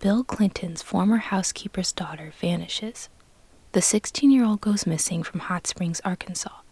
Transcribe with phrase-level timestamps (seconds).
[0.00, 3.10] Bill Clinton's former housekeeper's daughter vanishes.
[3.72, 6.62] The 16 year old goes missing from Hot Springs, Arkansas.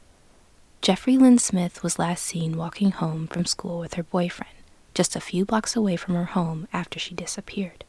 [0.80, 4.54] Jeffrey Lynn Smith was last seen walking home from school with her boyfriend,
[4.94, 7.84] just a few blocks away from her home after she disappeared.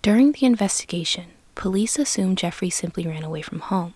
[0.00, 3.94] During the investigation, police assumed Jeffrey simply ran away from home,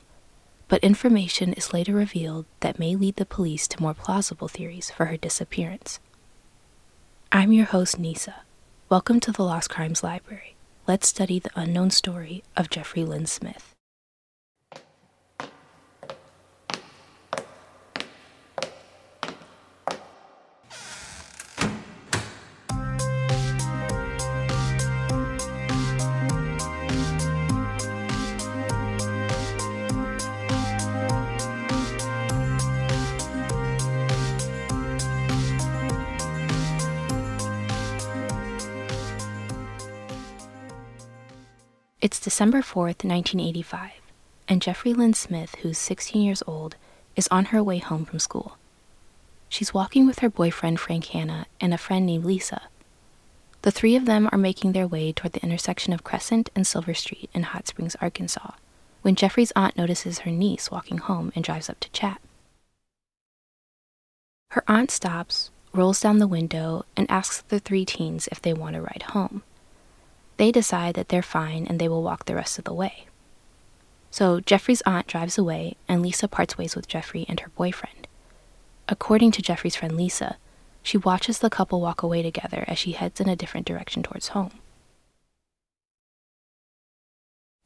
[0.67, 5.07] but information is later revealed that may lead the police to more plausible theories for
[5.07, 6.01] her disappearance.
[7.31, 8.43] I'm your host, Nisa.
[8.91, 10.57] Welcome to the Lost Crimes Library.
[10.89, 13.70] Let's study the unknown story of Jeffrey Lynn Smith.
[42.03, 43.91] It's December 4th, 1985,
[44.49, 46.77] and Jeffrey Lynn Smith, who's 16 years old,
[47.15, 48.57] is on her way home from school.
[49.51, 52.63] She's walking with her boyfriend Frank Hanna and a friend named Lisa.
[53.61, 56.95] The three of them are making their way toward the intersection of Crescent and Silver
[56.95, 58.53] Street in Hot Springs, Arkansas,
[59.03, 62.19] when Jeffrey's aunt notices her niece walking home and drives up to chat.
[64.53, 68.75] Her aunt stops, rolls down the window, and asks the three teens if they want
[68.77, 69.43] to ride home.
[70.41, 73.05] They decide that they're fine and they will walk the rest of the way.
[74.11, 78.09] So Jeffrey's aunt drives away, and Lisa parts ways with Jeffrey and her boyfriend.
[78.89, 80.39] According to Jeffrey's friend Lisa,
[80.83, 84.29] she watches the couple walk away together as she heads in a different direction towards
[84.29, 84.53] home.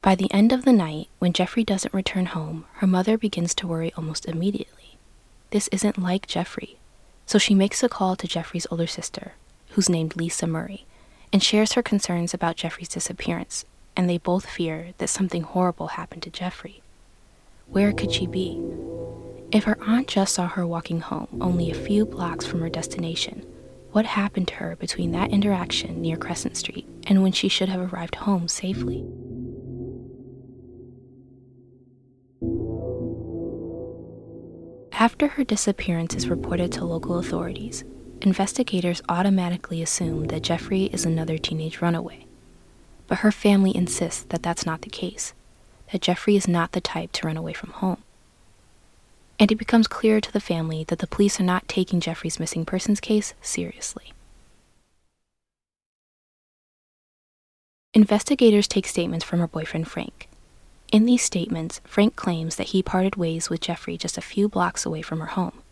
[0.03, 3.69] By the end of the night, when Jeffrey doesn't return home, her mother begins to
[3.69, 4.99] worry almost immediately.
[5.51, 6.79] This isn't like Jeffrey,
[7.25, 9.35] so she makes a call to Jeffrey's older sister,
[9.69, 10.87] who's named Lisa Murray,
[11.35, 13.65] and shares her concerns about Jeffrey's disappearance,
[13.97, 16.81] and they both fear that something horrible happened to Jeffrey.
[17.67, 18.63] Where could she be?
[19.51, 23.45] If her aunt just saw her walking home only a few blocks from her destination,
[23.91, 27.93] what happened to her between that interaction near Crescent Street and when she should have
[27.93, 29.05] arrived home safely?
[34.93, 37.83] After her disappearance is reported to local authorities,
[38.27, 42.27] investigators automatically assume that Jeffrey is another teenage runaway.
[43.07, 45.35] But her family insists that that's not the case,
[45.93, 48.03] that Jeffrey is not the type to run away from home.
[49.39, 52.65] And it becomes clear to the family that the police are not taking Jeffrey's missing
[52.65, 54.13] persons case seriously.
[57.93, 60.29] Investigators take statements from her boyfriend Frank.
[60.93, 64.87] In these statements, Frank claims that he parted ways with Jeffrey just a few blocks
[64.87, 65.64] away from her home.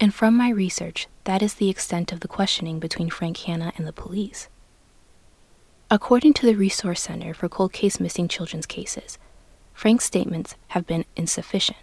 [0.00, 3.86] And from my research, that is the extent of the questioning between Frank Hanna and
[3.86, 4.48] the police.
[5.90, 9.18] According to the Resource Center for Cold Case Missing Children's Cases,
[9.72, 11.78] Frank's statements have been insufficient.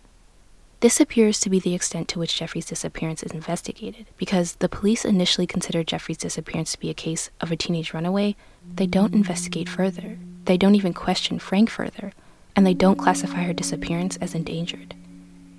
[0.82, 5.06] This appears to be the extent to which Jeffrey's disappearance is investigated, because the police
[5.06, 8.36] initially considered Jeffrey's disappearance to be a case of a teenage runaway.
[8.76, 12.12] They don't investigate further, they don't even question Frank further,
[12.56, 14.94] and they don't classify her disappearance as endangered.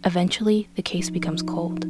[0.07, 1.85] Eventually, the case becomes cold.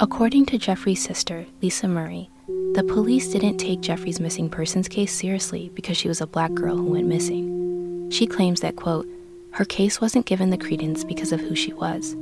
[0.00, 2.28] According to Jeffrey's sister, Lisa Murray,
[2.74, 6.76] the police didn't take Jeffrey's missing persons case seriously because she was a black girl
[6.76, 8.10] who went missing.
[8.10, 9.08] She claims that, quote,
[9.52, 12.16] her case wasn't given the credence because of who she was.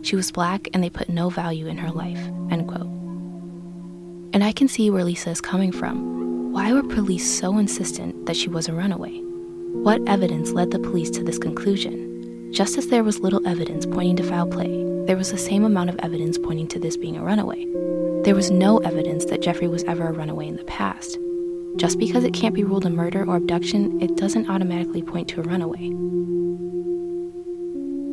[0.00, 2.18] She was black and they put no value in her life,
[2.50, 2.88] end quote.
[4.32, 6.52] And I can see where Lisa is coming from.
[6.52, 9.29] Why were police so insistent that she was a runaway?
[9.72, 12.52] What evidence led the police to this conclusion?
[12.52, 15.88] Just as there was little evidence pointing to foul play, there was the same amount
[15.88, 17.64] of evidence pointing to this being a runaway.
[18.24, 21.18] There was no evidence that Jeffrey was ever a runaway in the past.
[21.76, 25.40] Just because it can't be ruled a murder or abduction, it doesn't automatically point to
[25.40, 25.88] a runaway.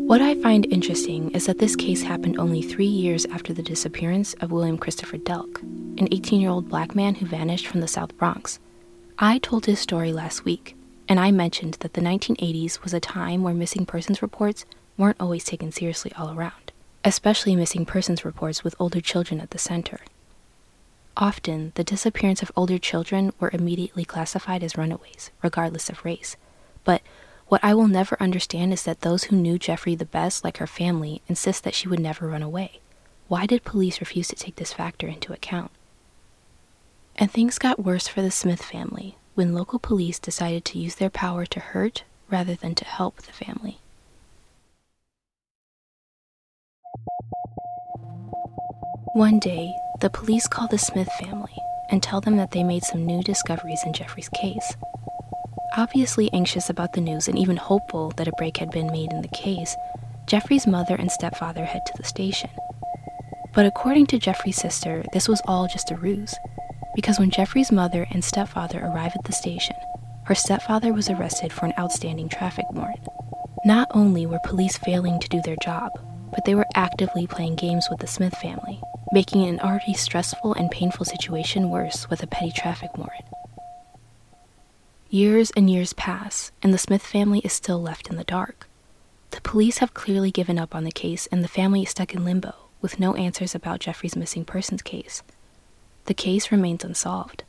[0.07, 4.36] What I find interesting is that this case happened only three years after the disappearance
[4.36, 5.62] of William Christopher Delk,
[6.00, 8.59] an 18 year old black man who vanished from the South Bronx.
[9.19, 10.76] I told his story last week,
[11.07, 14.65] and I mentioned that the 1980s was a time where missing persons reports
[14.98, 16.71] weren't always taken seriously all around,
[17.06, 20.01] especially missing persons reports with older children at the center.
[21.15, 26.36] Often, the disappearance of older children were immediately classified as runaways, regardless of race.
[26.83, 27.01] But
[27.48, 30.68] what I will never understand is that those who knew Jeffrey the best, like her
[30.68, 32.81] family, insist that she would never run away.
[33.30, 35.71] Why did police refuse to take this factor into account?
[37.15, 41.11] And things got worse for the Smith family when local police decided to use their
[41.11, 43.77] power to hurt rather than to help the family.
[49.13, 51.55] One day, the police call the Smith family
[51.91, 54.73] and tell them that they made some new discoveries in Jeffrey's case.
[55.77, 59.21] Obviously anxious about the news and even hopeful that a break had been made in
[59.21, 59.75] the case,
[60.25, 62.49] Jeffrey's mother and stepfather head to the station.
[63.53, 66.35] But according to Jeffrey's sister, this was all just a ruse,
[66.97, 69.75] because when Jeffrey's mother and stepfather arrive at the station,
[70.23, 73.07] her stepfather was arrested for an outstanding traffic warrant.
[73.63, 75.91] Not only were police failing to do their job,
[76.31, 80.71] but they were actively playing games with the Smith family, making an already stressful and
[80.71, 83.25] painful situation worse with a petty traffic warrant.
[85.11, 88.67] Years and years pass, and the Smith family is still left in the dark.
[89.29, 92.25] The police have clearly given up on the case, and the family is stuck in
[92.25, 95.21] limbo with no answers about Jeffrey's missing persons case.
[96.07, 97.44] The case remains unsolved.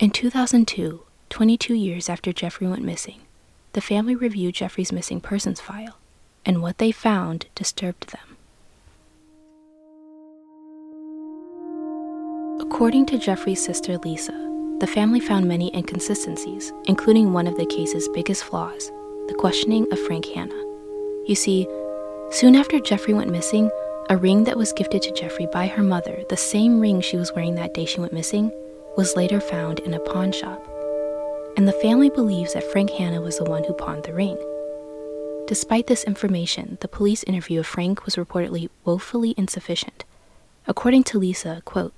[0.00, 3.20] In 2002, 22 years after Jeffrey went missing,
[3.74, 5.98] the family reviewed Jeffrey's missing persons file,
[6.44, 8.36] and what they found disturbed them.
[12.60, 14.32] According to Jeffrey's sister Lisa,
[14.80, 18.90] the family found many inconsistencies, including one of the case's biggest flaws
[19.28, 20.56] the questioning of Frank Hanna.
[21.24, 21.68] You see,
[22.30, 23.70] soon after Jeffrey went missing,
[24.10, 27.32] a ring that was gifted to Jeffrey by her mother, the same ring she was
[27.32, 28.50] wearing that day she went missing,
[28.96, 30.60] was later found in a pawn shop.
[31.56, 34.36] And the family believes that Frank Hanna was the one who pawned the ring.
[35.46, 40.04] Despite this information, the police interview of Frank was reportedly woefully insufficient.
[40.66, 41.94] According to Lisa, quote,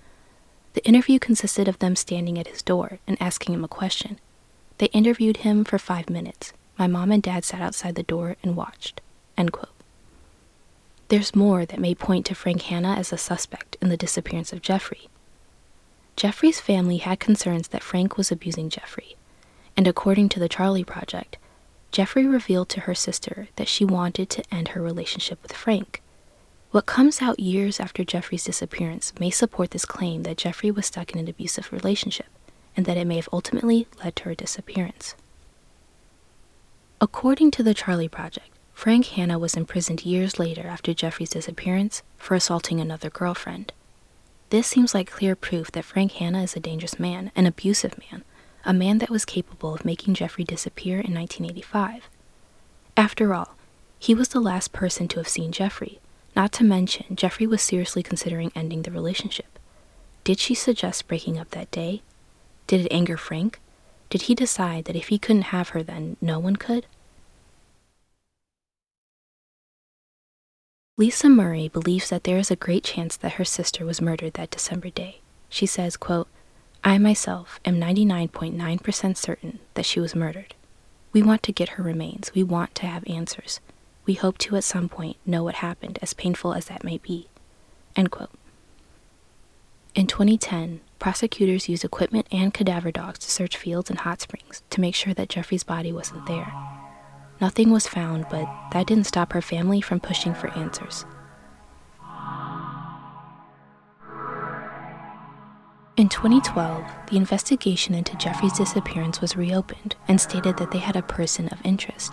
[0.74, 4.18] the interview consisted of them standing at his door and asking him a question.
[4.76, 6.52] They interviewed him for five minutes.
[6.78, 9.00] My mom and dad sat outside the door and watched.
[9.38, 9.70] End quote.
[11.12, 14.62] There's more that may point to Frank Hanna as a suspect in the disappearance of
[14.62, 15.08] Jeffrey.
[16.16, 19.16] Jeffrey's family had concerns that Frank was abusing Jeffrey,
[19.76, 21.36] and according to the Charley Project,
[21.90, 26.00] Jeffrey revealed to her sister that she wanted to end her relationship with Frank.
[26.70, 31.12] What comes out years after Jeffrey's disappearance may support this claim that Jeffrey was stuck
[31.12, 32.28] in an abusive relationship
[32.74, 35.14] and that it may have ultimately led to her disappearance.
[37.02, 38.48] According to the Charley Project,
[38.82, 43.72] Frank Hanna was imprisoned years later after Jeffrey's disappearance for assaulting another girlfriend.
[44.50, 48.24] This seems like clear proof that Frank Hanna is a dangerous man, an abusive man,
[48.64, 52.08] a man that was capable of making Jeffrey disappear in 1985.
[52.96, 53.54] After all,
[54.00, 56.00] he was the last person to have seen Jeffrey,
[56.34, 59.60] not to mention, Jeffrey was seriously considering ending the relationship.
[60.24, 62.02] Did she suggest breaking up that day?
[62.66, 63.60] Did it anger Frank?
[64.10, 66.86] Did he decide that if he couldn't have her, then no one could?
[70.98, 74.50] Lisa Murray believes that there is a great chance that her sister was murdered that
[74.50, 75.20] December day.
[75.48, 76.28] She says, quote,
[76.84, 80.54] I myself am 99.9% certain that she was murdered.
[81.14, 82.34] We want to get her remains.
[82.34, 83.60] We want to have answers.
[84.04, 87.28] We hope to at some point know what happened, as painful as that may be.
[87.96, 88.30] End quote.
[89.94, 94.80] In 2010, prosecutors used equipment and cadaver dogs to search fields and hot springs to
[94.80, 96.52] make sure that Jeffrey's body wasn't there.
[97.42, 101.04] Nothing was found, but that didn't stop her family from pushing for answers.
[105.96, 111.02] In 2012, the investigation into Jeffrey's disappearance was reopened and stated that they had a
[111.02, 112.12] person of interest.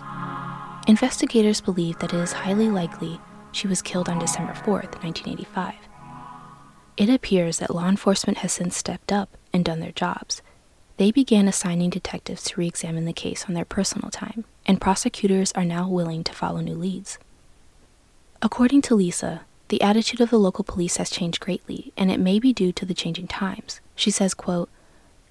[0.88, 3.20] Investigators believe that it is highly likely
[3.52, 5.74] she was killed on December 4, 1985.
[6.96, 10.42] It appears that law enforcement has since stepped up and done their jobs.
[10.96, 15.50] They began assigning detectives to re examine the case on their personal time, and prosecutors
[15.56, 17.18] are now willing to follow new leads.
[18.40, 22.38] According to Lisa, the attitude of the local police has changed greatly, and it may
[22.38, 23.80] be due to the changing times.
[23.96, 24.68] She says, quote,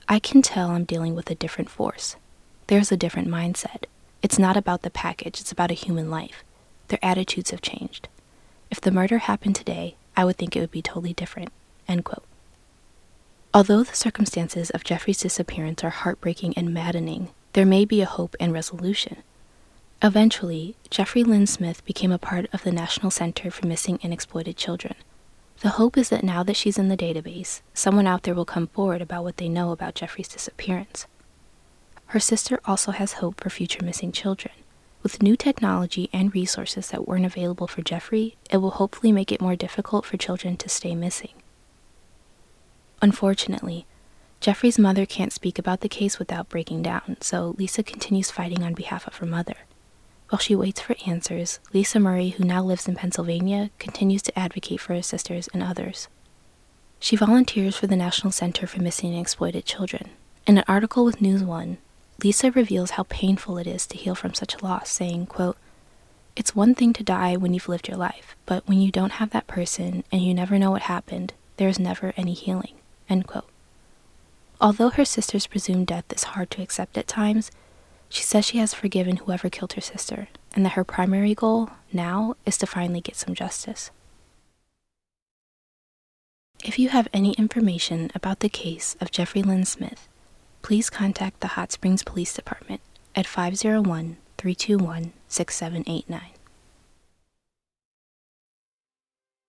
[0.10, 2.18] I can tell I'm dealing with a different force.
[2.68, 3.86] There's a different mindset.
[4.22, 6.44] It's not about the package, it's about a human life.
[6.90, 8.10] Their attitudes have changed.
[8.70, 11.54] If the murder happened today, I would think it would be totally different.
[11.88, 12.26] End quote.
[13.54, 18.36] Although the circumstances of Jeffrey's disappearance are heartbreaking and maddening, there may be a hope
[18.38, 19.24] and resolution.
[20.02, 24.56] Eventually, Jeffrey Lynn Smith became a part of the National Center for Missing and Exploited
[24.56, 24.96] Children.
[25.60, 28.68] The hope is that now that she's in the database, someone out there will come
[28.68, 31.06] forward about what they know about Jeffrey's disappearance.
[32.08, 34.54] Her sister also has hope for future missing children.
[35.04, 39.42] With new technology and resources that weren't available for Jeffrey, it will hopefully make it
[39.42, 41.34] more difficult for children to stay missing.
[43.02, 43.86] Unfortunately,
[44.40, 48.74] Jeffrey's mother can't speak about the case without breaking down, so Lisa continues fighting on
[48.74, 49.56] behalf of her mother.
[50.30, 54.80] While she waits for answers, Lisa Murray, who now lives in Pennsylvania, continues to advocate
[54.80, 56.08] for her sisters and others.
[57.00, 60.12] She volunteers for the National Center for Missing and Exploited Children.
[60.46, 61.80] In an article with News One,
[62.24, 65.58] Lisa reveals how painful it is to heal from such a loss, saying, quote,
[66.36, 69.32] It's one thing to die when you've lived your life, but when you don't have
[69.32, 72.76] that person and you never know what happened, there is never any healing.
[73.10, 73.50] End quote.
[74.62, 77.50] Although her sister's presumed death is hard to accept at times,
[78.10, 82.36] she says she has forgiven whoever killed her sister, and that her primary goal now
[82.46, 83.92] is to finally get some justice.
[86.64, 90.10] If you have any information about the case of Jeffrey Lynn Smith,
[90.62, 92.82] please contact the Hot Springs Police Department
[93.16, 96.22] at 501 321 6789.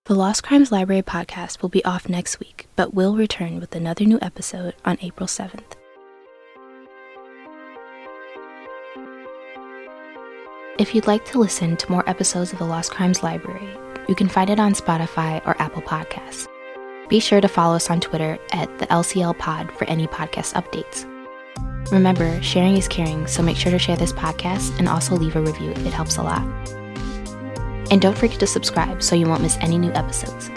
[0.05, 4.05] The Lost Crimes Library podcast will be off next week, but will return with another
[4.05, 5.80] new episode on April 7th.
[10.81, 13.69] If you'd like to listen to more episodes of the Lost Crimes Library,
[14.09, 16.49] you can find it on Spotify or Apple Podcasts.
[17.11, 21.05] Be sure to follow us on Twitter at the LCL Pod for any podcast updates.
[21.93, 25.43] Remember, sharing is caring, so make sure to share this podcast and also leave a
[25.43, 25.73] review.
[25.73, 26.41] It helps a lot.
[27.91, 30.49] And don't forget to subscribe so you won't miss any new episodes.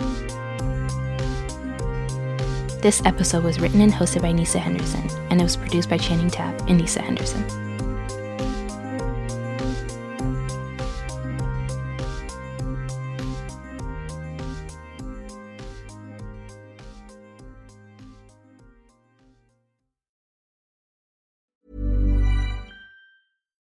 [2.81, 6.29] This episode was written and hosted by Nisa Henderson, and it was produced by Channing
[6.29, 7.62] Tabb and Nisa Henderson.